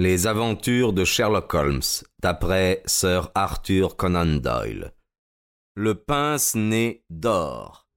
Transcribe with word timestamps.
Les 0.00 0.28
aventures 0.28 0.92
de 0.92 1.04
Sherlock 1.04 1.52
Holmes, 1.54 1.80
d'après 2.20 2.82
Sir 2.86 3.32
Arthur 3.34 3.96
Conan 3.96 4.36
Doyle. 4.36 4.92
Le 5.74 5.96
pince-nez 5.96 7.02
d'or. 7.10 7.88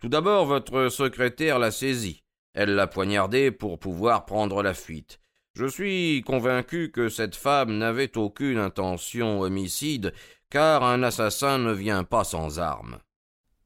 Tout 0.00 0.08
d'abord, 0.08 0.46
votre 0.46 0.88
secrétaire 0.88 1.58
l'a 1.58 1.70
saisie. 1.70 2.24
Elle 2.54 2.74
l'a 2.74 2.86
poignardé 2.86 3.50
pour 3.50 3.78
pouvoir 3.78 4.24
prendre 4.24 4.62
la 4.62 4.72
fuite. 4.72 5.21
Je 5.54 5.66
suis 5.66 6.22
convaincu 6.26 6.90
que 6.90 7.10
cette 7.10 7.36
femme 7.36 7.76
n'avait 7.76 8.16
aucune 8.16 8.56
intention 8.56 9.40
homicide, 9.40 10.14
car 10.48 10.82
un 10.82 11.02
assassin 11.02 11.58
ne 11.58 11.72
vient 11.72 12.04
pas 12.04 12.24
sans 12.24 12.58
armes. 12.58 12.98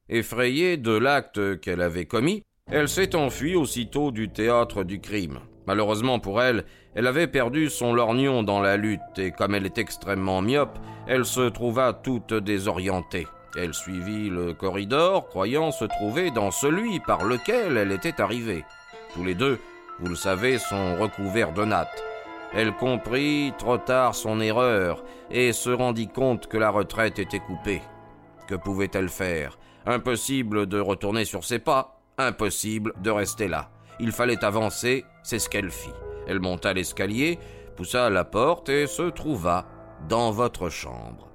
Effrayée 0.09 0.75
de 0.75 0.91
l'acte 0.91 1.61
qu'elle 1.61 1.81
avait 1.81 2.05
commis, 2.05 2.43
elle 2.69 2.89
s'est 2.89 3.15
enfuie 3.15 3.55
aussitôt 3.55 4.11
du 4.11 4.27
théâtre 4.29 4.83
du 4.83 4.99
crime. 4.99 5.39
Malheureusement 5.65 6.19
pour 6.19 6.41
elle, 6.41 6.65
elle 6.93 7.07
avait 7.07 7.27
perdu 7.27 7.69
son 7.69 7.93
lorgnon 7.93 8.43
dans 8.43 8.59
la 8.59 8.75
lutte, 8.75 9.17
et 9.17 9.31
comme 9.31 9.55
elle 9.55 9.65
est 9.65 9.77
extrêmement 9.77 10.41
myope, 10.41 10.79
elle 11.07 11.25
se 11.25 11.47
trouva 11.47 11.93
toute 11.93 12.33
désorientée. 12.33 13.27
Elle 13.57 13.73
suivit 13.73 14.29
le 14.29 14.53
corridor, 14.53 15.29
croyant 15.29 15.71
se 15.71 15.85
trouver 15.85 16.31
dans 16.31 16.51
celui 16.51 16.99
par 16.99 17.23
lequel 17.23 17.77
elle 17.77 17.93
était 17.93 18.19
arrivée. 18.19 18.65
Tous 19.13 19.23
les 19.23 19.35
deux, 19.35 19.57
vous 19.99 20.09
le 20.09 20.15
savez, 20.15 20.59
sont 20.59 20.95
recouverts 20.97 21.53
de 21.53 21.65
nattes. 21.65 22.03
Elle 22.53 22.73
comprit 22.73 23.53
trop 23.57 23.77
tard 23.77 24.15
son 24.15 24.39
erreur 24.39 25.03
et 25.29 25.53
se 25.53 25.69
rendit 25.69 26.07
compte 26.07 26.47
que 26.47 26.57
la 26.57 26.69
retraite 26.69 27.19
était 27.19 27.39
coupée. 27.39 27.81
Que 28.47 28.55
pouvait-elle 28.55 29.09
faire? 29.09 29.57
Impossible 29.85 30.67
de 30.67 30.79
retourner 30.79 31.25
sur 31.25 31.43
ses 31.43 31.59
pas, 31.59 32.01
impossible 32.17 32.93
de 33.01 33.09
rester 33.09 33.47
là. 33.47 33.69
Il 33.99 34.11
fallait 34.11 34.43
avancer, 34.45 35.03
c'est 35.23 35.39
ce 35.39 35.49
qu'elle 35.49 35.71
fit. 35.71 35.93
Elle 36.27 36.39
monta 36.39 36.73
l'escalier, 36.73 37.39
poussa 37.75 38.09
la 38.09 38.23
porte 38.23 38.69
et 38.69 38.87
se 38.87 39.03
trouva 39.09 39.65
dans 40.07 40.31
votre 40.31 40.69
chambre. 40.69 41.29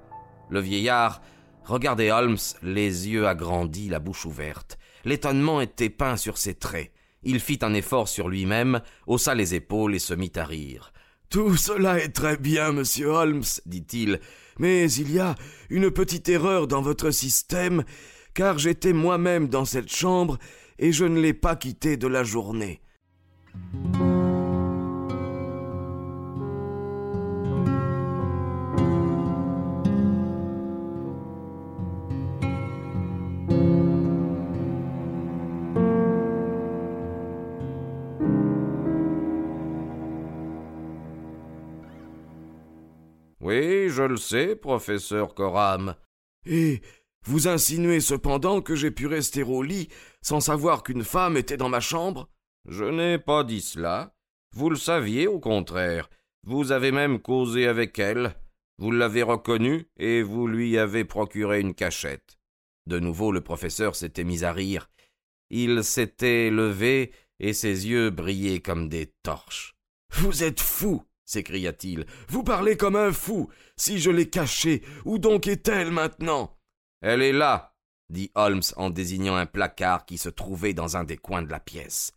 Le 0.49 0.59
vieillard 0.59 1.21
regardait 1.65 2.11
Holmes, 2.11 2.37
les 2.61 3.09
yeux 3.09 3.27
agrandis, 3.27 3.89
la 3.89 3.99
bouche 3.99 4.25
ouverte. 4.25 4.77
L'étonnement 5.05 5.61
était 5.61 5.89
peint 5.89 6.17
sur 6.17 6.37
ses 6.37 6.55
traits. 6.55 6.91
Il 7.23 7.39
fit 7.39 7.59
un 7.61 7.73
effort 7.73 8.07
sur 8.07 8.29
lui-même, 8.29 8.81
haussa 9.07 9.35
les 9.35 9.55
épaules 9.55 9.95
et 9.95 9.99
se 9.99 10.13
mit 10.13 10.31
à 10.35 10.45
rire. 10.45 10.93
Tout 11.29 11.55
cela 11.55 11.99
est 11.99 12.09
très 12.09 12.37
bien, 12.37 12.71
monsieur 12.71 13.07
Holmes, 13.07 13.43
dit-il, 13.65 14.19
mais 14.59 14.91
il 14.91 15.11
y 15.11 15.19
a 15.19 15.35
une 15.69 15.89
petite 15.89 16.29
erreur 16.29 16.67
dans 16.67 16.81
votre 16.81 17.11
système, 17.11 17.83
car 18.33 18.59
j'étais 18.59 18.93
moi-même 18.93 19.47
dans 19.47 19.65
cette 19.65 19.91
chambre 19.91 20.37
et 20.77 20.91
je 20.91 21.05
ne 21.05 21.19
l'ai 21.19 21.33
pas 21.33 21.55
quittée 21.55 21.97
de 21.97 22.07
la 22.07 22.23
journée. 22.23 22.81
Oui, 43.43 43.89
je 43.89 44.03
le 44.03 44.15
sais, 44.15 44.55
professeur 44.55 45.35
Coram. 45.35 45.95
Et 46.45 46.81
vous 47.25 47.49
insinuez 47.49 47.99
cependant 47.99 48.61
que 48.61 48.73
j'ai 48.73 48.89
pu 48.89 49.05
rester 49.05 49.43
au 49.43 49.61
lit 49.61 49.89
sans 50.21 50.39
savoir 50.39 50.81
qu'une 50.81 51.03
femme 51.03 51.35
était 51.35 51.57
dans 51.57 51.67
ma 51.67 51.81
chambre? 51.81 52.29
Je 52.69 52.85
n'ai 52.85 53.19
pas 53.19 53.43
dit 53.43 53.59
cela. 53.59 54.15
Vous 54.55 54.69
le 54.69 54.77
saviez, 54.77 55.27
au 55.27 55.41
contraire. 55.41 56.09
Vous 56.43 56.71
avez 56.71 56.93
même 56.93 57.19
causé 57.19 57.67
avec 57.67 57.99
elle. 57.99 58.33
Vous 58.77 58.91
l'avez 58.91 59.23
reconnue 59.23 59.89
et 59.97 60.21
vous 60.21 60.47
lui 60.47 60.77
avez 60.77 61.03
procuré 61.03 61.59
une 61.59 61.73
cachette. 61.73 62.39
De 62.87 62.97
nouveau, 62.97 63.33
le 63.33 63.41
professeur 63.41 63.97
s'était 63.97 64.23
mis 64.23 64.45
à 64.45 64.53
rire. 64.53 64.89
Il 65.49 65.83
s'était 65.83 66.49
levé 66.49 67.11
et 67.41 67.51
ses 67.51 67.89
yeux 67.89 68.09
brillaient 68.09 68.61
comme 68.61 68.87
des 68.87 69.07
torches. 69.21 69.75
Vous 70.13 70.45
êtes 70.45 70.61
fou 70.61 71.03
s'écria-t-il. 71.33 72.05
Vous 72.27 72.43
parlez 72.43 72.77
comme 72.77 72.95
un 72.95 73.11
fou. 73.11 73.49
Si 73.75 73.99
je 73.99 74.11
l'ai 74.11 74.29
cachée, 74.29 74.83
où 75.05 75.17
donc 75.17 75.47
est-elle 75.47 75.91
maintenant? 75.91 76.57
Elle 77.01 77.21
est 77.21 77.33
là, 77.33 77.75
dit 78.09 78.31
Holmes 78.35 78.61
en 78.77 78.89
désignant 78.89 79.35
un 79.35 79.45
placard 79.45 80.05
qui 80.05 80.17
se 80.17 80.29
trouvait 80.29 80.73
dans 80.73 80.95
un 80.95 81.03
des 81.03 81.17
coins 81.17 81.41
de 81.41 81.51
la 81.51 81.59
pièce. 81.59 82.13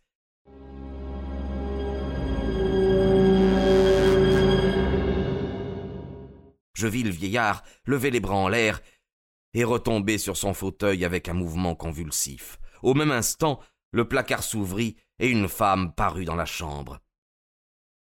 Je 6.73 6.85
vis 6.85 7.03
le 7.03 7.09
vieillard 7.09 7.63
lever 7.85 8.11
les 8.11 8.19
bras 8.19 8.35
en 8.35 8.49
l'air 8.49 8.81
et 9.55 9.63
retomber 9.63 10.19
sur 10.19 10.37
son 10.37 10.53
fauteuil 10.53 11.03
avec 11.03 11.27
un 11.27 11.33
mouvement 11.33 11.73
convulsif. 11.73 12.59
Au 12.83 12.93
même 12.93 13.09
instant, 13.09 13.59
le 13.91 14.07
placard 14.07 14.43
s'ouvrit 14.43 14.95
et 15.17 15.27
une 15.27 15.47
femme 15.47 15.91
parut 15.95 16.25
dans 16.25 16.35
la 16.35 16.45
chambre. 16.45 16.99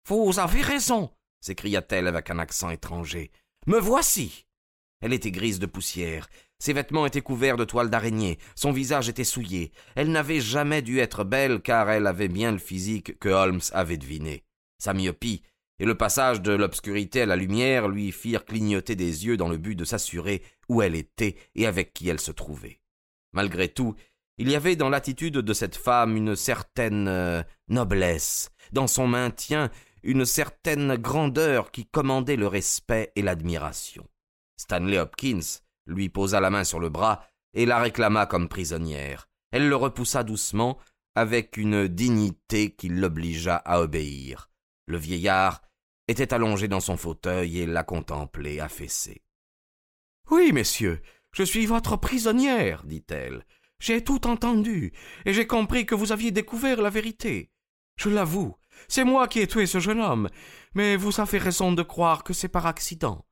Vous 0.06 0.38
avez 0.38 0.60
raison, 0.60 1.10
s'écria-t-elle 1.40 2.06
avec 2.06 2.28
un 2.28 2.38
accent 2.38 2.68
étranger. 2.68 3.30
Me 3.66 3.78
voici. 3.78 4.44
Elle 5.00 5.14
était 5.14 5.30
grise 5.30 5.58
de 5.58 5.64
poussière. 5.64 6.28
Ses 6.58 6.74
vêtements 6.74 7.06
étaient 7.06 7.22
couverts 7.22 7.56
de 7.56 7.64
toiles 7.64 7.88
d'araignée. 7.88 8.38
Son 8.54 8.70
visage 8.70 9.08
était 9.08 9.24
souillé. 9.24 9.72
Elle 9.94 10.10
n'avait 10.10 10.40
jamais 10.40 10.82
dû 10.82 10.98
être 10.98 11.24
belle 11.24 11.62
car 11.62 11.90
elle 11.90 12.06
avait 12.06 12.28
bien 12.28 12.52
le 12.52 12.58
physique 12.58 13.18
que 13.18 13.30
Holmes 13.30 13.62
avait 13.72 13.96
deviné. 13.96 14.44
Sa 14.78 14.92
myopie 14.92 15.42
et 15.78 15.86
le 15.86 15.94
passage 15.94 16.42
de 16.42 16.52
l'obscurité 16.52 17.22
à 17.22 17.26
la 17.26 17.36
lumière 17.36 17.88
lui 17.88 18.12
firent 18.12 18.44
clignoter 18.44 18.96
des 18.96 19.24
yeux 19.24 19.38
dans 19.38 19.48
le 19.48 19.56
but 19.56 19.74
de 19.74 19.86
s'assurer 19.86 20.42
où 20.68 20.82
elle 20.82 20.96
était 20.96 21.36
et 21.54 21.66
avec 21.66 21.94
qui 21.94 22.10
elle 22.10 22.20
se 22.20 22.30
trouvait. 22.30 22.80
Malgré 23.32 23.68
tout, 23.68 23.94
il 24.36 24.50
y 24.50 24.54
avait 24.54 24.76
dans 24.76 24.90
l'attitude 24.90 25.38
de 25.38 25.52
cette 25.54 25.76
femme 25.76 26.16
une 26.16 26.36
certaine 26.36 27.08
euh, 27.08 27.42
noblesse, 27.68 28.50
dans 28.72 28.86
son 28.86 29.06
maintien 29.06 29.70
une 30.04 30.24
certaine 30.24 30.96
grandeur 30.96 31.70
qui 31.70 31.86
commandait 31.86 32.36
le 32.36 32.46
respect 32.46 33.12
et 33.16 33.22
l'admiration. 33.22 34.06
Stanley 34.56 34.98
Hopkins 34.98 35.60
lui 35.86 36.08
posa 36.08 36.40
la 36.40 36.50
main 36.50 36.64
sur 36.64 36.80
le 36.80 36.88
bras 36.88 37.26
et 37.54 37.66
la 37.66 37.78
réclama 37.78 38.26
comme 38.26 38.48
prisonnière. 38.48 39.28
Elle 39.50 39.68
le 39.68 39.76
repoussa 39.76 40.24
doucement, 40.24 40.78
avec 41.14 41.56
une 41.56 41.86
dignité 41.86 42.74
qui 42.74 42.88
l'obligea 42.88 43.56
à 43.56 43.80
obéir. 43.80 44.50
Le 44.86 44.98
vieillard 44.98 45.62
était 46.08 46.34
allongé 46.34 46.68
dans 46.68 46.80
son 46.80 46.96
fauteuil 46.96 47.60
et 47.60 47.66
la 47.66 47.84
contemplait 47.84 48.60
affaissé. 48.60 49.22
Oui, 50.30 50.52
messieurs, 50.52 51.00
je 51.32 51.42
suis 51.42 51.66
votre 51.66 51.96
prisonnière, 51.96 52.84
dit-elle. 52.84 53.44
J'ai 53.78 54.02
tout 54.02 54.26
entendu, 54.26 54.92
et 55.24 55.32
j'ai 55.32 55.46
compris 55.46 55.86
que 55.86 55.94
vous 55.94 56.12
aviez 56.12 56.30
découvert 56.30 56.80
la 56.80 56.90
vérité. 56.90 57.50
Je 57.96 58.08
l'avoue, 58.08 58.56
c'est 58.88 59.04
moi 59.04 59.28
qui 59.28 59.40
ai 59.40 59.46
tué 59.46 59.66
ce 59.66 59.78
jeune 59.80 60.00
homme, 60.00 60.28
mais 60.74 60.96
vous 60.96 61.20
avez 61.20 61.38
raison 61.38 61.72
de 61.72 61.82
croire 61.82 62.24
que 62.24 62.32
c'est 62.32 62.48
par 62.48 62.66
accident. 62.66 63.24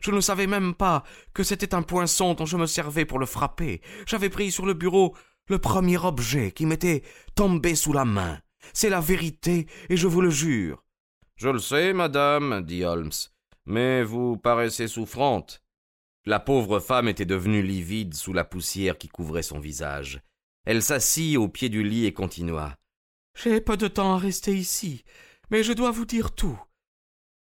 Je 0.00 0.10
ne 0.10 0.20
savais 0.20 0.46
même 0.46 0.74
pas 0.74 1.04
que 1.34 1.42
c'était 1.42 1.74
un 1.74 1.82
poinçon 1.82 2.34
dont 2.34 2.46
je 2.46 2.56
me 2.56 2.66
servais 2.66 3.04
pour 3.04 3.18
le 3.18 3.26
frapper. 3.26 3.80
J'avais 4.06 4.30
pris 4.30 4.50
sur 4.50 4.66
le 4.66 4.74
bureau 4.74 5.14
le 5.48 5.58
premier 5.58 5.98
objet 5.98 6.52
qui 6.52 6.66
m'était 6.66 7.02
tombé 7.34 7.74
sous 7.74 7.92
la 7.92 8.04
main. 8.04 8.40
C'est 8.72 8.90
la 8.90 9.00
vérité, 9.00 9.66
et 9.88 9.96
je 9.96 10.06
vous 10.06 10.20
le 10.20 10.30
jure. 10.30 10.84
Je 11.36 11.48
le 11.48 11.58
sais, 11.58 11.92
madame, 11.92 12.62
dit 12.62 12.84
Holmes, 12.84 13.10
mais 13.66 14.02
vous 14.02 14.36
paraissez 14.36 14.88
souffrante. 14.88 15.62
La 16.26 16.38
pauvre 16.38 16.80
femme 16.80 17.08
était 17.08 17.24
devenue 17.24 17.62
livide 17.62 18.14
sous 18.14 18.32
la 18.32 18.44
poussière 18.44 18.98
qui 18.98 19.08
couvrait 19.08 19.42
son 19.42 19.58
visage. 19.58 20.20
Elle 20.66 20.82
s'assit 20.82 21.38
au 21.38 21.48
pied 21.48 21.70
du 21.70 21.82
lit 21.82 22.04
et 22.04 22.12
continua. 22.12 22.76
J'ai 23.34 23.60
peu 23.60 23.76
de 23.76 23.88
temps 23.88 24.14
à 24.14 24.18
rester 24.18 24.56
ici, 24.56 25.04
mais 25.50 25.62
je 25.62 25.72
dois 25.72 25.90
vous 25.90 26.04
dire 26.04 26.32
tout. 26.32 26.58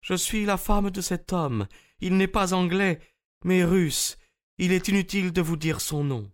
Je 0.01 0.15
suis 0.15 0.45
la 0.45 0.57
femme 0.57 0.91
de 0.91 1.01
cet 1.01 1.33
homme. 1.33 1.67
Il 2.01 2.17
n'est 2.17 2.29
pas 2.29 2.55
anglais, 2.55 3.01
mais 3.45 3.65
russe. 3.65 4.17
Il 4.59 4.73
est 4.73 4.89
inutile 4.89 5.33
de 5.33 5.43
vous 5.43 5.57
dire 5.57 5.81
son 5.81 6.05
nom. 6.05 6.31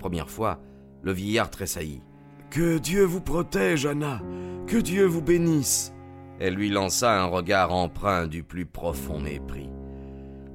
Première 0.00 0.30
fois, 0.30 0.58
le 1.02 1.12
vieillard 1.12 1.50
tressaillit. 1.50 2.02
Que 2.50 2.78
Dieu 2.78 3.04
vous 3.04 3.20
protège, 3.20 3.86
Anna. 3.86 4.20
Que 4.66 4.78
Dieu 4.78 5.04
vous 5.04 5.22
bénisse. 5.22 5.92
Elle 6.40 6.54
lui 6.54 6.70
lança 6.70 7.20
un 7.22 7.26
regard 7.26 7.72
empreint 7.72 8.26
du 8.26 8.42
plus 8.42 8.66
profond 8.66 9.20
mépris. 9.20 9.68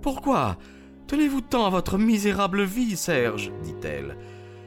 Pourquoi 0.02 0.58
tenez-vous 1.08 1.42
tant 1.42 1.66
à 1.66 1.70
votre 1.70 1.98
misérable 1.98 2.64
vie, 2.64 2.98
Serge? 2.98 3.52
dit-elle. 3.64 4.18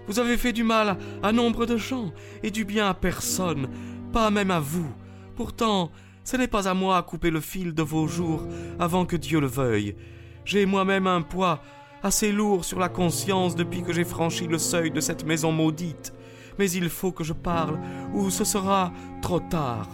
Vous 0.06 0.20
avez 0.20 0.38
fait 0.38 0.52
du 0.52 0.62
mal 0.62 0.96
à 1.22 1.32
nombre 1.32 1.66
de 1.66 1.76
gens 1.76 2.12
et 2.42 2.50
du 2.50 2.64
bien 2.64 2.88
à 2.88 2.94
personne, 2.94 3.68
pas 4.12 4.30
même 4.30 4.52
à 4.52 4.60
vous. 4.60 4.88
Pourtant, 5.36 5.90
ce 6.24 6.36
n'est 6.36 6.46
pas 6.48 6.68
à 6.68 6.74
moi 6.74 6.96
à 6.96 7.02
couper 7.02 7.30
le 7.30 7.40
fil 7.40 7.74
de 7.74 7.82
vos 7.82 8.06
jours 8.06 8.46
avant 8.78 9.04
que 9.04 9.16
Dieu 9.16 9.40
le 9.40 9.46
veuille. 9.48 9.96
J'ai 10.44 10.66
moi-même 10.66 11.06
un 11.06 11.20
poids 11.22 11.60
assez 12.02 12.32
lourd 12.32 12.64
sur 12.64 12.78
la 12.78 12.88
conscience 12.88 13.56
depuis 13.56 13.82
que 13.82 13.92
j'ai 13.92 14.04
franchi 14.04 14.46
le 14.46 14.58
seuil 14.58 14.90
de 14.90 15.00
cette 15.00 15.24
maison 15.24 15.52
maudite. 15.52 16.12
Mais 16.58 16.70
il 16.70 16.88
faut 16.88 17.12
que 17.12 17.24
je 17.24 17.32
parle, 17.32 17.78
ou 18.14 18.30
ce 18.30 18.44
sera 18.44 18.92
trop 19.22 19.40
tard. 19.40 19.88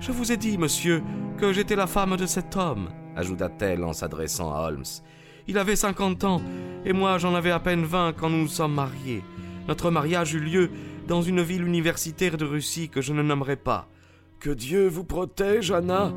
Je 0.00 0.12
vous 0.12 0.32
ai 0.32 0.36
dit, 0.36 0.56
monsieur, 0.56 1.02
que 1.36 1.52
j'étais 1.52 1.76
la 1.76 1.86
femme 1.86 2.16
de 2.16 2.26
cet 2.26 2.56
homme, 2.56 2.88
ajouta-t-elle 3.16 3.84
en 3.84 3.92
s'adressant 3.92 4.52
à 4.54 4.60
Holmes. 4.60 4.84
Il 5.46 5.58
avait 5.58 5.76
cinquante 5.76 6.24
ans, 6.24 6.40
et 6.84 6.92
moi 6.92 7.18
j'en 7.18 7.34
avais 7.34 7.50
à 7.50 7.60
peine 7.60 7.84
vingt 7.84 8.12
quand 8.16 8.30
nous 8.30 8.42
nous 8.42 8.48
sommes 8.48 8.74
mariés. 8.74 9.22
Notre 9.68 9.90
mariage 9.90 10.34
eut 10.34 10.40
lieu 10.40 10.70
dans 11.06 11.22
une 11.22 11.42
ville 11.42 11.66
universitaire 11.66 12.36
de 12.36 12.44
Russie 12.44 12.88
que 12.88 13.00
je 13.00 13.12
ne 13.12 13.22
nommerai 13.22 13.56
pas. 13.56 13.88
Que 14.38 14.50
Dieu 14.50 14.88
vous 14.88 15.04
protège, 15.04 15.70
Anna, 15.70 16.12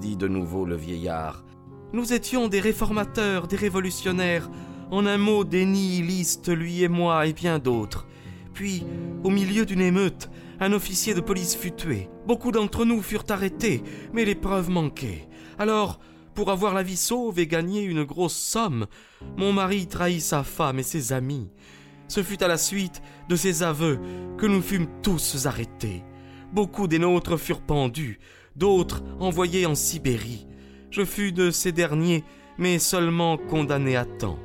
dit 0.00 0.16
de 0.16 0.28
nouveau 0.28 0.64
le 0.64 0.76
vieillard. 0.76 1.44
Nous 1.92 2.12
étions 2.12 2.48
des 2.48 2.60
réformateurs, 2.60 3.46
des 3.46 3.56
révolutionnaires, 3.56 4.50
en 4.90 5.06
un 5.06 5.18
mot 5.18 5.44
des 5.44 5.64
nihilistes, 5.64 6.48
lui 6.48 6.82
et 6.82 6.88
moi 6.88 7.26
et 7.26 7.32
bien 7.32 7.58
d'autres. 7.58 8.06
Puis, 8.54 8.84
au 9.22 9.30
milieu 9.30 9.64
d'une 9.64 9.80
émeute, 9.80 10.28
un 10.58 10.72
officier 10.72 11.14
de 11.14 11.20
police 11.20 11.54
fut 11.54 11.72
tué. 11.72 12.08
Beaucoup 12.26 12.50
d'entre 12.50 12.84
nous 12.84 13.02
furent 13.02 13.24
arrêtés, 13.28 13.82
mais 14.12 14.24
les 14.24 14.34
preuves 14.34 14.70
manquaient. 14.70 15.28
Alors, 15.58 16.00
pour 16.34 16.50
avoir 16.50 16.74
la 16.74 16.82
vie 16.82 16.96
sauve 16.96 17.38
et 17.38 17.46
gagner 17.46 17.82
une 17.82 18.04
grosse 18.04 18.36
somme, 18.36 18.86
mon 19.36 19.52
mari 19.52 19.86
trahit 19.86 20.20
sa 20.20 20.42
femme 20.42 20.78
et 20.78 20.84
ses 20.84 21.12
amis. 21.12 21.50
Ce 22.08 22.22
fut 22.22 22.42
à 22.42 22.48
la 22.48 22.58
suite 22.58 23.00
de 23.28 23.36
ces 23.36 23.62
aveux 23.62 24.00
que 24.38 24.46
nous 24.46 24.62
fûmes 24.62 24.88
tous 25.02 25.46
arrêtés. 25.46 26.04
Beaucoup 26.52 26.88
des 26.88 26.98
nôtres 26.98 27.38
furent 27.38 27.62
pendus, 27.62 28.18
d'autres 28.54 29.02
envoyés 29.20 29.66
en 29.66 29.74
Sibérie. 29.74 30.46
Je 30.96 31.04
fus 31.04 31.30
de 31.30 31.50
ces 31.50 31.72
derniers, 31.72 32.24
mais 32.56 32.78
seulement 32.78 33.36
condamné 33.36 33.96
à 33.96 34.06
temps. 34.06 34.38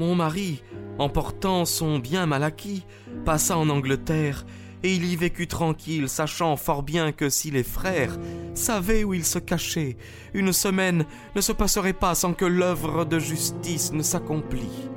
Mon 0.00 0.16
mari, 0.16 0.64
emportant 0.98 1.64
son 1.64 2.00
bien 2.00 2.26
mal 2.26 2.42
acquis, 2.42 2.84
passa 3.24 3.56
en 3.56 3.68
Angleterre, 3.68 4.44
et 4.82 4.92
il 4.92 5.04
y 5.04 5.14
vécut 5.14 5.46
tranquille, 5.46 6.08
sachant 6.08 6.56
fort 6.56 6.82
bien 6.82 7.12
que 7.12 7.28
si 7.28 7.52
les 7.52 7.62
frères 7.62 8.18
savaient 8.54 9.04
où 9.04 9.14
il 9.14 9.24
se 9.24 9.38
cachait, 9.38 9.96
une 10.34 10.52
semaine 10.52 11.06
ne 11.36 11.40
se 11.40 11.52
passerait 11.52 11.92
pas 11.92 12.16
sans 12.16 12.32
que 12.32 12.44
l'œuvre 12.44 13.04
de 13.04 13.20
justice 13.20 13.92
ne 13.92 14.02
s'accomplît. 14.02 14.90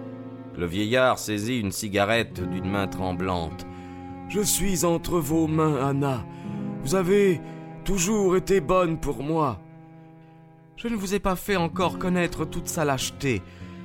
Le 0.58 0.66
vieillard 0.66 1.20
saisit 1.20 1.60
une 1.60 1.72
cigarette 1.72 2.42
d'une 2.50 2.68
main 2.68 2.88
tremblante. 2.88 3.68
Je 4.28 4.42
suis 4.42 4.86
entre 4.86 5.20
vos 5.20 5.46
mains, 5.46 5.88
Anna. 5.88 6.26
Vous 6.82 6.96
avez 6.96 7.42
toujours 7.86 8.36
été 8.36 8.60
bonne 8.60 9.00
pour 9.00 9.22
moi. 9.22 9.62
Je 10.82 10.88
ne 10.88 10.96
vous 10.96 11.14
ai 11.14 11.20
pas 11.20 11.36
fait 11.36 11.58
encore 11.58 12.00
connaître 12.00 12.46
toute 12.46 12.70
sa 12.70 12.86
lâcheté. 12.86 13.42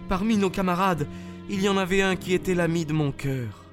Parmi 0.08 0.36
nos 0.36 0.48
camarades, 0.48 1.08
il 1.50 1.60
y 1.60 1.68
en 1.68 1.76
avait 1.76 2.02
un 2.02 2.14
qui 2.14 2.32
était 2.34 2.54
l'ami 2.54 2.86
de 2.86 2.92
mon 2.92 3.10
cœur. 3.10 3.64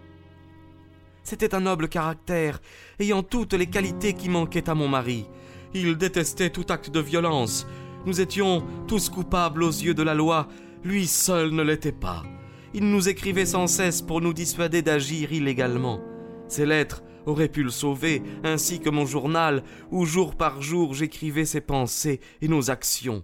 C'était 1.22 1.54
un 1.54 1.60
noble 1.60 1.88
caractère, 1.88 2.60
ayant 3.00 3.22
toutes 3.22 3.54
les 3.54 3.68
qualités 3.68 4.14
qui 4.14 4.28
manquaient 4.28 4.68
à 4.68 4.74
mon 4.74 4.88
mari. 4.88 5.28
Il 5.76 5.98
détestait 5.98 6.50
tout 6.50 6.66
acte 6.70 6.90
de 6.90 7.00
violence. 7.00 7.68
Nous 8.08 8.22
étions 8.22 8.64
tous 8.88 9.10
coupables 9.10 9.62
aux 9.62 9.70
yeux 9.70 9.94
de 9.94 10.02
la 10.02 10.16
loi, 10.16 10.48
lui 10.84 11.06
seul 11.06 11.52
ne 11.52 11.62
l'était 11.62 11.92
pas. 11.92 12.24
Il 12.74 12.90
nous 12.90 13.08
écrivait 13.08 13.46
sans 13.46 13.68
cesse 13.68 14.02
pour 14.02 14.22
nous 14.22 14.34
dissuader 14.34 14.82
d'agir 14.82 15.32
illégalement. 15.32 16.02
Ses 16.52 16.66
lettres 16.66 17.02
auraient 17.26 17.48
pu 17.48 17.64
le 17.64 17.70
sauver, 17.70 18.22
ainsi 18.44 18.82
que 18.82 18.90
mon 18.90 19.06
journal, 19.06 19.64
où 19.90 20.04
jour 20.06 20.36
par 20.36 20.62
jour 20.62 20.94
j'écrivais 20.94 21.46
ses 21.46 21.62
pensées 21.62 22.20
et 22.42 22.50
nos 22.50 22.70
actions. 22.70 23.24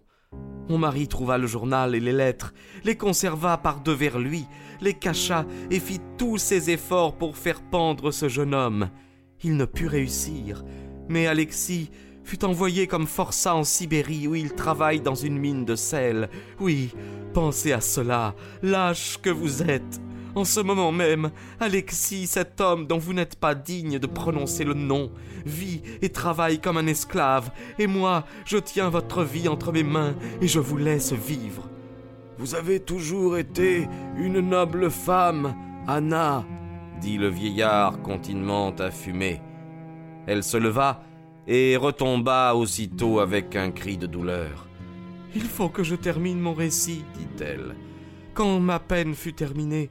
Mon 0.69 0.77
mari 0.77 1.09
trouva 1.09 1.37
le 1.37 1.45
journal 1.45 1.93
et 1.93 1.99
les 1.99 2.13
lettres, 2.13 2.53
les 2.85 2.95
conserva 2.95 3.57
par 3.57 3.81
devers 3.81 4.17
lui, 4.17 4.45
les 4.79 4.93
cacha 4.93 5.45
et 5.69 5.81
fit 5.81 5.99
tous 6.17 6.37
ses 6.37 6.69
efforts 6.69 7.17
pour 7.17 7.35
faire 7.35 7.61
pendre 7.63 8.11
ce 8.11 8.29
jeune 8.29 8.55
homme. 8.55 8.91
Il 9.43 9.57
ne 9.57 9.65
put 9.65 9.87
réussir, 9.87 10.63
mais 11.09 11.27
Alexis 11.27 11.89
fut 12.23 12.45
envoyé 12.45 12.87
comme 12.87 13.07
forçat 13.07 13.55
en 13.55 13.65
Sibérie 13.65 14.29
où 14.29 14.35
il 14.35 14.53
travaille 14.53 15.01
dans 15.01 15.15
une 15.15 15.37
mine 15.37 15.65
de 15.65 15.75
sel. 15.75 16.29
Oui, 16.61 16.93
pensez 17.33 17.73
à 17.73 17.81
cela, 17.81 18.35
lâche 18.63 19.19
que 19.21 19.29
vous 19.29 19.63
êtes. 19.63 19.99
En 20.37 20.45
ce 20.45 20.59
moment 20.59 20.91
même, 20.91 21.31
Alexis, 21.59 22.27
cet 22.27 22.61
homme 22.61 22.85
dont 22.85 22.99
vous 22.99 23.13
n'êtes 23.13 23.37
pas 23.37 23.55
digne 23.55 23.97
de 23.97 24.05
prononcer 24.05 24.63
le 24.63 24.75
nom, 24.75 25.09
vit 25.47 25.81
et 26.03 26.09
travaille 26.09 26.61
comme 26.61 26.77
un 26.77 26.85
esclave, 26.85 27.49
et 27.79 27.87
moi, 27.87 28.23
je 28.45 28.57
tiens 28.57 28.89
votre 28.89 29.23
vie 29.23 29.47
entre 29.47 29.71
mes 29.71 29.81
mains 29.81 30.13
et 30.39 30.47
je 30.47 30.59
vous 30.59 30.77
laisse 30.77 31.11
vivre. 31.11 31.67
Vous 32.37 32.53
avez 32.53 32.79
toujours 32.79 33.35
été 33.39 33.87
une 34.15 34.39
noble 34.41 34.91
femme, 34.91 35.55
Anna, 35.87 36.45
dit 37.01 37.17
le 37.17 37.29
vieillard 37.29 38.03
continuant 38.03 38.75
à 38.77 38.91
fumer. 38.91 39.41
Elle 40.27 40.43
se 40.43 40.57
leva 40.57 41.01
et 41.47 41.77
retomba 41.77 42.53
aussitôt 42.53 43.21
avec 43.21 43.55
un 43.55 43.71
cri 43.71 43.97
de 43.97 44.05
douleur. 44.05 44.67
Il 45.33 45.45
faut 45.45 45.69
que 45.69 45.83
je 45.83 45.95
termine 45.95 46.39
mon 46.39 46.53
récit, 46.53 47.03
dit-elle. 47.17 47.75
Quand 48.35 48.59
ma 48.59 48.77
peine 48.77 49.15
fut 49.15 49.33
terminée, 49.33 49.89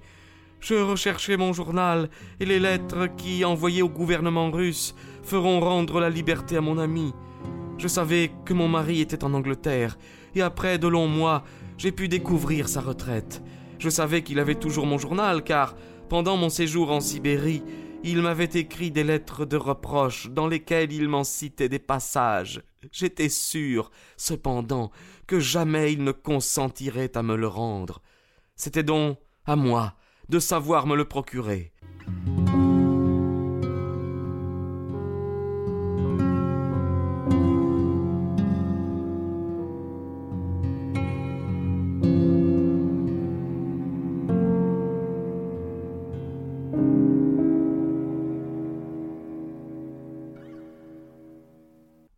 je 0.66 0.74
recherchai 0.74 1.36
mon 1.36 1.52
journal 1.52 2.10
et 2.40 2.44
les 2.44 2.58
lettres 2.58 3.06
qui, 3.16 3.44
envoyées 3.44 3.82
au 3.82 3.88
gouvernement 3.88 4.50
russe, 4.50 4.96
feront 5.22 5.60
rendre 5.60 6.00
la 6.00 6.10
liberté 6.10 6.56
à 6.56 6.60
mon 6.60 6.78
ami. 6.78 7.14
Je 7.78 7.86
savais 7.86 8.32
que 8.44 8.52
mon 8.52 8.66
mari 8.66 9.00
était 9.00 9.22
en 9.22 9.32
Angleterre, 9.32 9.96
et 10.34 10.42
après 10.42 10.78
de 10.78 10.88
longs 10.88 11.06
mois, 11.06 11.44
j'ai 11.78 11.92
pu 11.92 12.08
découvrir 12.08 12.68
sa 12.68 12.80
retraite. 12.80 13.44
Je 13.78 13.88
savais 13.88 14.24
qu'il 14.24 14.40
avait 14.40 14.56
toujours 14.56 14.86
mon 14.86 14.98
journal, 14.98 15.44
car, 15.44 15.76
pendant 16.08 16.36
mon 16.36 16.48
séjour 16.48 16.90
en 16.90 17.00
Sibérie, 17.00 17.62
il 18.02 18.20
m'avait 18.20 18.44
écrit 18.44 18.90
des 18.90 19.04
lettres 19.04 19.44
de 19.44 19.56
reproche 19.56 20.30
dans 20.30 20.48
lesquelles 20.48 20.92
il 20.92 21.08
m'en 21.08 21.22
citait 21.22 21.68
des 21.68 21.78
passages. 21.78 22.60
J'étais 22.90 23.28
sûr, 23.28 23.92
cependant, 24.16 24.90
que 25.28 25.38
jamais 25.38 25.92
il 25.92 26.02
ne 26.02 26.12
consentirait 26.12 27.16
à 27.16 27.22
me 27.22 27.36
le 27.36 27.46
rendre. 27.46 28.02
C'était 28.56 28.82
donc 28.82 29.18
à 29.44 29.54
moi 29.54 29.94
de 30.28 30.38
savoir 30.38 30.86
me 30.86 30.96
le 30.96 31.04
procurer. 31.04 31.72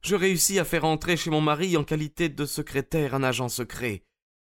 Je 0.08 0.14
réussis 0.14 0.58
à 0.58 0.64
faire 0.64 0.86
entrer 0.86 1.18
chez 1.18 1.28
mon 1.28 1.42
mari 1.42 1.76
en 1.76 1.84
qualité 1.84 2.30
de 2.30 2.46
secrétaire 2.46 3.14
un 3.14 3.22
agent 3.22 3.50
secret. 3.50 4.04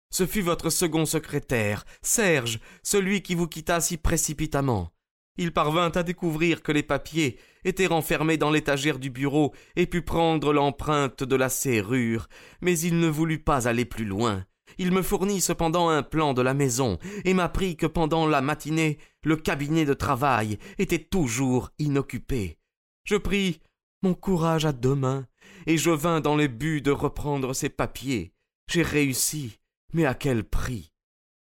Ce 0.10 0.26
fut 0.26 0.42
votre 0.42 0.70
second 0.70 1.06
secrétaire, 1.06 1.86
Serge, 2.02 2.60
celui 2.84 3.22
qui 3.22 3.36
vous 3.36 3.48
quitta 3.48 3.82
si 3.82 3.98
précipitamment. 3.98 4.92
Il 5.38 5.54
parvint 5.54 5.92
à 5.92 6.04
découvrir 6.04 6.64
que 6.64 6.72
les 6.72 6.84
papiers 6.84 7.38
étaient 7.64 7.86
renfermés 7.86 8.38
dans 8.38 8.50
l'étagère 8.50 8.98
du 8.98 9.12
bureau 9.12 9.54
et 9.76 9.86
put 9.86 10.02
prendre 10.02 10.52
l'empreinte 10.52 11.24
de 11.24 11.36
la 11.36 11.50
serrure, 11.50 12.28
mais 12.62 12.80
il 12.80 13.00
ne 13.00 13.08
voulut 13.08 13.44
pas 13.44 13.68
aller 13.68 13.86
plus 13.86 14.06
loin. 14.06 14.46
Il 14.80 14.92
me 14.92 15.02
fournit 15.02 15.42
cependant 15.42 15.90
un 15.90 16.04
plan 16.04 16.34
de 16.34 16.42
la 16.42 16.54
maison 16.54 16.98
et 17.24 17.34
m'apprit 17.34 17.78
que 17.78 17.86
pendant 17.86 18.28
la 18.28 18.42
matinée 18.42 18.98
le 19.24 19.36
cabinet 19.36 19.86
de 19.86 19.94
travail 19.94 20.58
était 20.78 21.04
toujours 21.04 21.72
inoccupé. 21.80 22.58
Je 23.04 23.16
pris 23.16 23.62
mon 24.02 24.14
courage 24.14 24.66
à 24.66 24.74
deux 24.74 24.96
mains 24.96 25.26
et 25.66 25.78
je 25.78 25.90
vins 25.90 26.22
dans 26.22 26.36
le 26.36 26.48
but 26.48 26.82
de 26.82 26.92
reprendre 26.92 27.54
ces 27.54 27.70
papiers. 27.70 28.34
J'ai 28.70 28.82
réussi, 28.82 29.60
mais 29.94 30.06
à 30.06 30.14
quel 30.14 30.44
prix? 30.44 30.92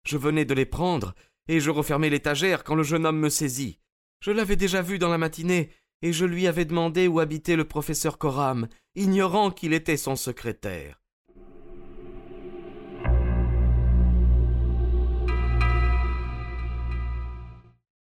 Je 0.06 0.18
venais 0.18 0.46
de 0.46 0.54
les 0.54 0.66
prendre, 0.66 1.14
et 1.48 1.60
je 1.60 1.70
refermais 1.70 2.10
l'étagère 2.10 2.64
quand 2.64 2.76
le 2.76 2.84
jeune 2.84 3.06
homme 3.06 3.20
me 3.20 3.30
saisit. 3.30 3.80
Je 4.20 4.32
l'avais 4.32 4.56
déjà 4.56 4.82
vu 4.82 5.00
dans 5.00 5.10
la 5.10 5.18
matinée, 5.18 5.72
et 6.02 6.14
je 6.14 6.26
lui 6.26 6.48
avais 6.48 6.66
demandé 6.66 7.08
où 7.08 7.20
habitait 7.20 7.56
le 7.56 7.68
professeur 7.68 8.18
Coram, 8.18 8.68
ignorant 8.96 9.52
qu'il 9.52 9.74
était 9.74 9.98
son 9.98 10.16
secrétaire. 10.16 11.02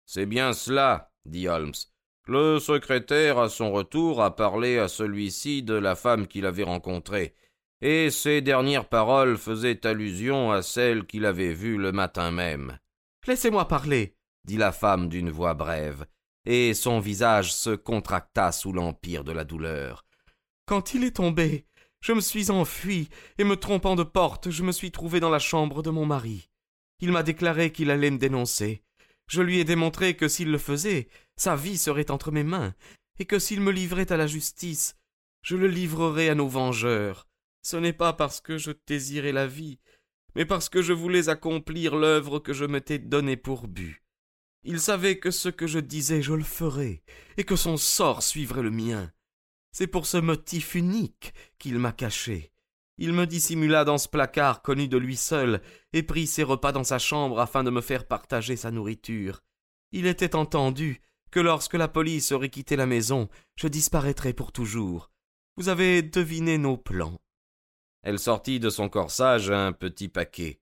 C'est 0.07 0.27
bien 0.27 0.53
cela, 0.53 1.13
dit 1.25 1.47
Holmes. 1.47 1.73
Le 2.27 2.59
secrétaire, 2.59 3.39
à 3.39 3.49
son 3.49 3.73
retour, 3.73 4.23
a 4.23 4.35
parlé 4.35 4.79
à 4.79 4.89
celui-ci 4.89 5.63
de 5.63 5.75
la 5.75 5.95
femme 5.95 6.27
qu'il 6.27 6.47
avait 6.47 6.65
rencontrée, 6.65 7.35
et 7.83 8.11
ses 8.11 8.41
dernières 8.41 8.89
paroles 8.89 9.39
faisaient 9.39 9.87
allusion 9.87 10.53
à 10.53 10.63
celle 10.63 11.07
qu'il 11.07 11.25
avait 11.25 11.55
vue 11.55 11.79
le 11.79 11.93
matin 11.93 12.31
même. 12.31 12.79
Laissez-moi 13.27 13.69
parler, 13.69 14.15
dit 14.45 14.57
la 14.57 14.73
femme 14.73 15.09
d'une 15.09 15.31
voix 15.31 15.55
brève, 15.55 16.07
et 16.45 16.75
son 16.75 17.01
visage 17.01 17.55
se 17.55 17.71
contracta 17.71 18.53
sous 18.53 18.73
l'empire 18.73 19.25
de 19.25 19.33
la 19.33 19.45
douleur. 19.45 20.05
Quand 20.67 20.95
il 20.95 21.05
est 21.05 21.17
tombé, 21.17 21.67
je 22.01 22.13
me 22.13 22.21
suis 22.21 22.51
enfui, 22.51 23.09
et 23.39 23.45
me 23.45 23.57
trompant 23.57 23.97
de 23.97 24.03
porte, 24.03 24.51
je 24.51 24.63
me 24.63 24.73
suis 24.73 24.91
trouvé 24.91 25.21
dans 25.21 25.31
la 25.31 25.39
chambre 25.39 25.83
de 25.83 25.91
mon 25.91 26.07
mari. 26.07 26.49
Il 27.01 27.13
m'a 27.13 27.23
déclaré 27.23 27.73
qu'il 27.73 27.91
allait 27.91 28.11
me 28.11 28.19
dénoncer. 28.19 28.83
Je 29.27 29.43
lui 29.43 29.59
ai 29.59 29.65
démontré 29.65 30.17
que 30.17 30.29
s'il 30.29 30.51
le 30.51 30.59
faisait, 30.59 31.09
sa 31.37 31.57
vie 31.57 31.79
serait 31.79 32.11
entre 32.11 32.31
mes 32.31 32.45
mains, 32.45 32.75
et 33.19 33.27
que 33.27 33.39
s'il 33.39 33.61
me 33.61 33.71
livrait 33.71 34.11
à 34.13 34.17
la 34.17 34.27
justice, 34.27 34.97
je 35.43 35.57
le 35.57 35.69
livrerais 35.69 36.29
à 36.29 36.35
nos 36.35 36.49
vengeurs. 36.49 37.27
Ce 37.63 37.77
n'est 37.77 37.93
pas 37.93 38.13
parce 38.13 38.41
que 38.41 38.59
je 38.59 38.73
désirais 38.87 39.33
la 39.33 39.47
vie, 39.47 39.79
mais 40.35 40.45
parce 40.45 40.69
que 40.69 40.83
je 40.83 40.93
voulais 40.93 41.29
accomplir 41.29 41.97
l'œuvre 41.97 42.39
que 42.39 42.53
je 42.53 42.65
m'étais 42.65 42.99
donnée 42.99 43.37
pour 43.37 43.69
but. 43.69 44.03
Il 44.63 44.81
savait 44.81 45.19
que 45.19 45.31
ce 45.31 45.49
que 45.49 45.67
je 45.67 45.79
disais 45.79 46.23
je 46.23 46.35
le 46.35 46.45
ferais, 46.45 47.03
et 47.37 47.45
que 47.45 47.57
son 47.57 47.77
sort 47.77 48.23
suivrait 48.23 48.63
le 48.63 48.71
mien. 48.71 49.11
C'est 49.73 49.87
pour 49.87 50.07
ce 50.07 50.17
motif 50.17 50.75
unique 50.75 51.33
qu'il 51.59 51.79
m'a 51.79 51.93
caché. 51.93 52.53
Il 52.99 53.15
me 53.15 53.27
dissimula 53.27 53.85
dans 53.85 53.97
ce 53.97 54.09
placard 54.09 54.61
connu 54.61 54.87
de 54.87 54.99
lui 54.99 55.17
seul, 55.17 55.63
et 55.93 56.03
prit 56.03 56.27
ses 56.27 56.43
repas 56.43 56.73
dans 56.73 56.85
sa 56.85 56.99
chambre 56.99 57.41
afin 57.41 57.65
de 57.65 57.71
me 57.71 57.81
faire 57.81 58.07
partager 58.07 58.57
sa 58.57 58.71
nourriture. 58.71 59.41
Il 59.93 60.07
était 60.07 60.35
entendu 60.35 61.01
que 61.31 61.41
lorsque 61.41 61.75
la 61.75 61.89
police 61.89 62.33
aurait 62.33 62.51
quitté 62.51 62.77
la 62.77 62.87
maison, 62.87 63.29
je 63.57 63.69
disparaîtrais 63.69 64.35
pour 64.35 64.53
toujours. 64.53 65.11
Vous 65.57 65.69
avez 65.69 66.03
deviné 66.03 66.59
nos 66.59 66.77
plans. 66.77 67.19
Elle 68.03 68.19
sortit 68.19 68.61
de 68.61 68.71
son 68.71 68.89
corsage 68.89 69.51
un 69.51 69.73
petit 69.73 70.09
paquet. 70.09 70.61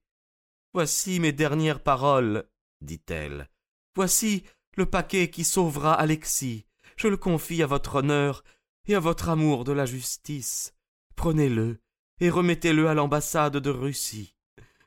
Voici 0.75 1.21
mes 1.21 1.33
dernières 1.33 1.81
paroles, 1.81 2.45
dit-elle. 2.81 3.49
Voici 3.95 4.45
le 4.77 4.87
paquet 4.87 5.31
qui 5.31 5.45
sauvera 5.45 5.95
Alexis. 5.95 6.67
Je 6.97 7.09
le 7.09 7.17
confie 7.17 7.63
à 7.63 7.67
votre 7.67 7.97
honneur 7.97 8.45
et 8.87 8.95
à 8.95 9.01
votre 9.01 9.29
amour 9.29 9.65
de 9.65 9.73
la 9.73 9.87
justice. 9.87 10.75
Prenez-le 11.17 11.79
et 12.21 12.31
remettez-le 12.31 12.89
à 12.89 12.95
l'ambassade 12.95 13.57
de 13.57 13.71
Russie. 13.71 14.35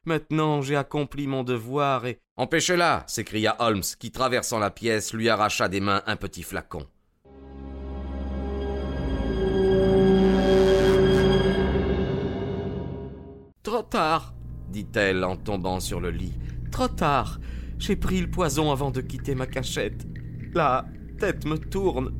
Maintenant 0.05 0.62
j'ai 0.62 0.75
accompli 0.75 1.27
mon 1.27 1.43
devoir 1.43 2.05
et. 2.05 2.20
Empêchez-la 2.38 3.03
s'écria 3.08 3.55
Holmes, 3.60 3.84
qui, 4.00 4.12
traversant 4.12 4.60
la 4.60 4.72
pièce, 4.72 5.13
lui 5.13 5.29
arracha 5.29 5.70
des 5.70 5.79
mains 5.79 6.01
un 6.08 6.15
petit 6.15 6.43
flacon. 6.43 6.88
Tard, 13.91 14.33
dit-elle 14.69 15.25
en 15.25 15.36
tombant 15.36 15.81
sur 15.81 16.00
le 16.00 16.12
lit. 16.12 16.33
Trop 16.71 16.88
tard. 16.88 17.39
J'ai 17.77 17.98
pris 17.98 18.21
le 18.21 18.31
poison 18.31 18.71
avant 18.71 18.89
de 18.89 19.01
quitter 19.01 19.36
ma 19.36 19.48
cachette. 19.48 20.07
La 20.53 20.86
tête 21.19 21.45
me 21.45 21.57
tourne. 21.57 22.13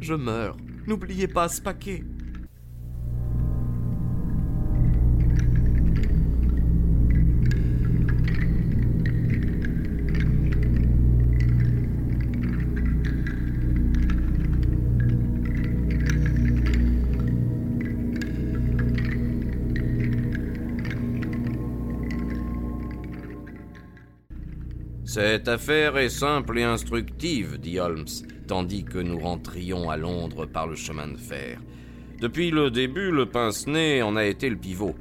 Je 0.00 0.14
meurs. 0.14 0.56
N'oubliez 0.88 1.28
pas 1.28 1.48
ce 1.48 1.62
paquet. 1.62 2.02
Cette 25.16 25.48
affaire 25.48 25.96
est 25.96 26.10
simple 26.10 26.58
et 26.58 26.62
instructive, 26.62 27.58
dit 27.58 27.80
Holmes, 27.80 28.04
tandis 28.46 28.84
que 28.84 28.98
nous 28.98 29.18
rentrions 29.18 29.88
à 29.88 29.96
Londres 29.96 30.44
par 30.44 30.66
le 30.66 30.76
chemin 30.76 31.08
de 31.08 31.16
fer. 31.16 31.58
Depuis 32.20 32.50
le 32.50 32.70
début, 32.70 33.10
le 33.10 33.24
pince-nez 33.24 34.02
en 34.02 34.14
a 34.14 34.26
été 34.26 34.50
le 34.50 34.56
pivot. 34.56 34.94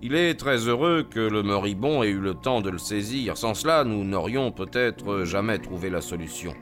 Il 0.00 0.14
est 0.14 0.34
très 0.34 0.68
heureux 0.68 1.04
que 1.10 1.18
le 1.18 1.42
moribond 1.42 2.04
ait 2.04 2.10
eu 2.10 2.20
le 2.20 2.34
temps 2.34 2.60
de 2.60 2.70
le 2.70 2.78
saisir. 2.78 3.36
Sans 3.36 3.54
cela, 3.54 3.82
nous 3.82 4.04
n'aurions 4.04 4.52
peut-être 4.52 5.24
jamais 5.24 5.58
trouvé 5.58 5.90
la 5.90 6.02
solution. 6.02 6.54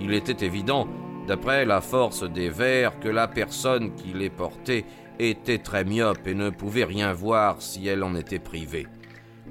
Il 0.00 0.12
était 0.12 0.44
évident, 0.44 0.88
d'après 1.28 1.64
la 1.64 1.80
force 1.80 2.28
des 2.28 2.48
vers, 2.48 2.98
que 2.98 3.08
la 3.08 3.28
personne 3.28 3.94
qui 3.94 4.14
les 4.14 4.30
portait 4.30 4.84
était 5.20 5.58
très 5.58 5.84
myope 5.84 6.26
et 6.26 6.34
ne 6.34 6.50
pouvait 6.50 6.82
rien 6.82 7.12
voir 7.12 7.62
si 7.62 7.86
elle 7.86 8.02
en 8.02 8.16
était 8.16 8.40
privée. 8.40 8.88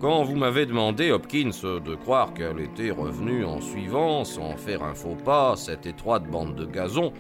Quand 0.02 0.24
vous 0.24 0.36
m'avez 0.36 0.66
demandé, 0.66 1.12
Hopkins, 1.12 1.52
de 1.62 1.94
croire 1.94 2.34
qu'elle 2.34 2.60
était 2.60 2.90
revenue 2.90 3.46
en 3.46 3.62
suivant, 3.62 4.26
sans 4.26 4.58
faire 4.58 4.82
un 4.82 4.96
faux 4.96 5.14
pas, 5.14 5.56
cette 5.56 5.86
étroite 5.86 6.24
bande 6.28 6.56
de 6.56 6.66
gazon, 6.66 7.14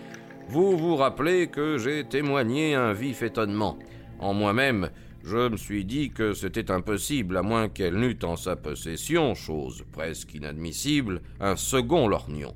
vous 0.48 0.76
vous 0.76 0.96
rappelez 0.96 1.46
que 1.46 1.78
j'ai 1.78 2.06
témoigné 2.06 2.74
un 2.74 2.92
vif 2.92 3.22
étonnement. 3.22 3.78
En 4.18 4.34
moi-même, 4.34 4.90
je 5.24 5.50
me 5.50 5.58
suis 5.58 5.86
dit 5.86 6.10
que 6.10 6.34
c'était 6.34 6.72
impossible, 6.72 7.38
à 7.38 7.44
moins 7.44 7.70
qu'elle 7.70 8.00
n'eût 8.00 8.18
en 8.24 8.36
sa 8.36 8.56
possession, 8.56 9.36
chose 9.36 9.84
presque 9.92 10.34
inadmissible, 10.34 11.22
un 11.40 11.58
second 11.58 12.08
lorgnon. 12.08 12.56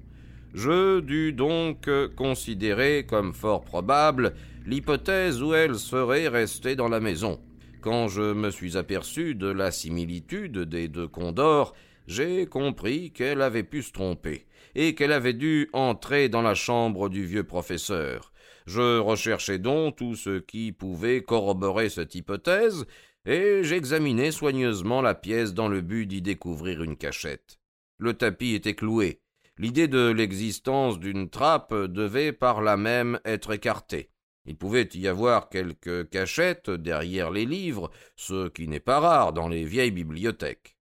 Je 0.56 1.02
dus 1.02 1.34
donc 1.34 1.88
considérer 2.16 3.06
comme 3.08 3.36
fort 3.36 3.64
probable 3.64 4.34
l'hypothèse 4.66 5.44
où 5.44 5.54
elle 5.54 5.76
serait 5.76 6.30
restée 6.30 6.76
dans 6.76 6.90
la 6.90 7.00
maison. 7.00 7.40
Quand 7.86 8.08
je 8.08 8.34
me 8.34 8.50
suis 8.50 8.78
aperçu 8.78 9.36
de 9.36 9.46
la 9.46 9.70
similitude 9.70 10.58
des 10.58 10.88
deux 10.88 11.08
condors, 11.08 11.76
j'ai 12.08 12.48
compris 12.48 13.12
qu'elle 13.12 13.44
avait 13.44 13.62
pu 13.62 13.84
se 13.84 13.92
tromper, 13.92 14.48
et 14.74 14.96
qu'elle 14.96 15.12
avait 15.12 15.34
dû 15.34 15.70
entrer 15.72 16.28
dans 16.28 16.42
la 16.42 16.56
chambre 16.56 17.10
du 17.10 17.24
vieux 17.24 17.44
professeur. 17.44 18.34
Je 18.66 18.98
recherchai 18.98 19.60
donc 19.60 19.98
tout 19.98 20.16
ce 20.16 20.40
qui 20.40 20.72
pouvait 20.72 21.22
corroborer 21.22 21.90
cette 21.90 22.16
hypothèse, 22.16 22.88
et 23.28 23.60
j'examinai 23.62 24.32
soigneusement 24.32 25.04
la 25.04 25.14
pièce 25.14 25.54
dans 25.54 25.68
le 25.68 25.82
but 25.82 26.08
d'y 26.08 26.24
découvrir 26.24 26.82
une 26.82 26.98
cachette. 26.98 27.60
Le 28.00 28.16
tapis 28.16 28.56
était 28.56 28.74
cloué. 28.74 29.22
L'idée 29.60 29.88
de 29.88 30.10
l'existence 30.10 31.00
d'une 31.00 31.30
trappe 31.30 31.72
devait 31.72 32.34
par 32.34 32.64
là 32.64 32.78
même 32.78 33.20
être 33.26 33.52
écartée. 33.52 34.10
Il 34.46 34.58
pouvait 34.58 34.90
y 34.94 35.08
avoir 35.08 35.50
quelques 35.50 36.10
cachettes 36.10 36.70
derrière 36.70 37.32
les 37.32 37.46
livres, 37.46 37.90
ce 38.16 38.48
qui 38.50 38.68
n'est 38.68 38.80
pas 38.80 39.00
rare 39.00 39.34
dans 39.34 39.48
les 39.48 39.64
vieilles 39.66 39.92
bibliothèques. 39.92 40.78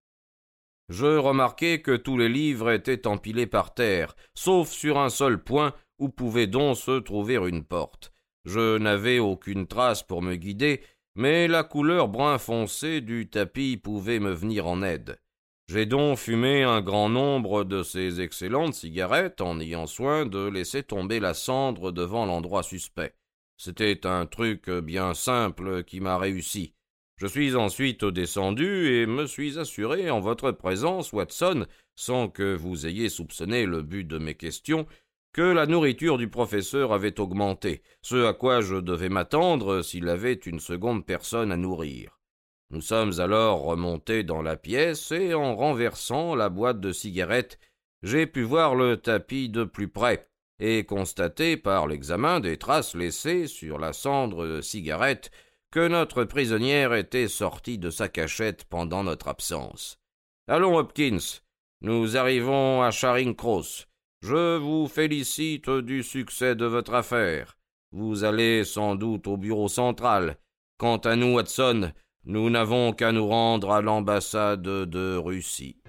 Je 0.88 1.16
remarquai 1.16 1.80
que 1.80 1.96
tous 1.96 2.18
les 2.18 2.28
livres 2.28 2.70
étaient 2.70 3.06
empilés 3.06 3.46
par 3.46 3.72
terre, 3.72 4.14
sauf 4.34 4.70
sur 4.70 4.98
un 4.98 5.10
seul 5.10 5.42
point 5.42 5.74
où 5.98 6.08
pouvait 6.08 6.48
donc 6.48 6.76
se 6.76 6.98
trouver 6.98 7.36
une 7.36 7.64
porte. 7.64 8.12
Je 8.44 8.78
n'avais 8.78 9.20
aucune 9.20 9.66
trace 9.66 10.02
pour 10.02 10.20
me 10.22 10.34
guider, 10.34 10.82
mais 11.14 11.46
la 11.46 11.62
couleur 11.62 12.08
brun 12.08 12.38
foncé 12.38 13.00
du 13.00 13.28
tapis 13.28 13.76
pouvait 13.76 14.18
me 14.18 14.32
venir 14.32 14.66
en 14.66 14.82
aide. 14.82 15.18
J'ai 15.68 15.86
donc 15.86 16.18
fumé 16.18 16.64
un 16.64 16.82
grand 16.82 17.08
nombre 17.08 17.64
de 17.64 17.82
ces 17.82 18.20
excellentes 18.20 18.74
cigarettes 18.74 19.40
en 19.40 19.60
ayant 19.60 19.86
soin 19.86 20.26
de 20.26 20.48
laisser 20.48 20.82
tomber 20.82 21.20
la 21.20 21.34
cendre 21.34 21.92
devant 21.92 22.26
l'endroit 22.26 22.62
suspect. 22.62 23.14
C'était 23.56 24.06
un 24.06 24.26
truc 24.26 24.68
bien 24.70 25.14
simple 25.14 25.84
qui 25.84 26.00
m'a 26.00 26.18
réussi. 26.18 26.74
Je 27.16 27.26
suis 27.26 27.54
ensuite 27.54 28.04
descendu 28.04 28.94
et 28.94 29.06
me 29.06 29.26
suis 29.26 29.58
assuré 29.58 30.10
en 30.10 30.18
votre 30.18 30.50
présence, 30.50 31.12
Watson, 31.12 31.66
sans 31.94 32.28
que 32.28 32.56
vous 32.56 32.86
ayez 32.86 33.08
soupçonné 33.08 33.64
le 33.64 33.82
but 33.82 34.04
de 34.04 34.18
mes 34.18 34.34
questions, 34.34 34.86
que 35.32 35.42
la 35.42 35.66
nourriture 35.66 36.18
du 36.18 36.28
professeur 36.28 36.92
avait 36.92 37.20
augmenté, 37.20 37.82
ce 38.02 38.26
à 38.26 38.34
quoi 38.34 38.60
je 38.60 38.76
devais 38.76 39.08
m'attendre 39.08 39.82
s'il 39.82 40.08
avait 40.08 40.32
une 40.32 40.60
seconde 40.60 41.06
personne 41.06 41.52
à 41.52 41.56
nourrir. 41.56 42.18
Nous 42.70 42.80
sommes 42.80 43.20
alors 43.20 43.62
remontés 43.62 44.24
dans 44.24 44.42
la 44.42 44.56
pièce 44.56 45.12
et 45.12 45.32
en 45.34 45.54
renversant 45.54 46.34
la 46.34 46.48
boîte 46.48 46.80
de 46.80 46.90
cigarettes, 46.90 47.58
j'ai 48.02 48.26
pu 48.26 48.42
voir 48.42 48.74
le 48.74 48.96
tapis 48.96 49.48
de 49.48 49.64
plus 49.64 49.88
près, 49.88 50.28
et 50.64 50.84
constater 50.84 51.56
par 51.56 51.88
l'examen 51.88 52.38
des 52.38 52.56
traces 52.56 52.94
laissées 52.94 53.48
sur 53.48 53.78
la 53.78 53.92
cendre 53.92 54.46
de 54.46 54.60
cigarette 54.60 55.32
que 55.72 55.88
notre 55.88 56.22
prisonnière 56.22 56.94
était 56.94 57.26
sortie 57.26 57.78
de 57.78 57.90
sa 57.90 58.08
cachette 58.08 58.64
pendant 58.66 59.02
notre 59.02 59.26
absence. 59.26 59.98
Allons, 60.46 60.76
Hopkins, 60.76 61.40
nous 61.80 62.16
arrivons 62.16 62.80
à 62.80 62.92
Charing 62.92 63.34
Cross. 63.34 63.88
Je 64.20 64.56
vous 64.56 64.86
félicite 64.86 65.68
du 65.68 66.04
succès 66.04 66.54
de 66.54 66.66
votre 66.66 66.94
affaire. 66.94 67.58
Vous 67.90 68.22
allez 68.22 68.64
sans 68.64 68.94
doute 68.94 69.26
au 69.26 69.36
bureau 69.36 69.66
central. 69.66 70.36
Quant 70.78 70.98
à 70.98 71.16
nous, 71.16 71.34
Watson, 71.34 71.90
nous 72.24 72.50
n'avons 72.50 72.92
qu'à 72.92 73.10
nous 73.10 73.26
rendre 73.26 73.72
à 73.72 73.82
l'ambassade 73.82 74.62
de 74.62 75.16
Russie. 75.16 75.81